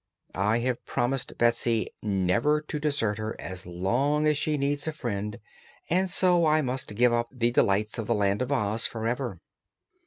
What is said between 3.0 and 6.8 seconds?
her as long as she needs a friend, and so I